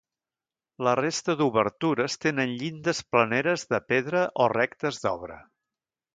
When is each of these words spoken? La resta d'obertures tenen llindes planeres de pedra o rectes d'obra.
La 0.85 0.93
resta 0.99 1.35
d'obertures 1.41 2.15
tenen 2.25 2.55
llindes 2.61 3.03
planeres 3.17 3.67
de 3.75 3.81
pedra 3.93 4.25
o 4.47 4.51
rectes 4.57 5.01
d'obra. 5.05 5.39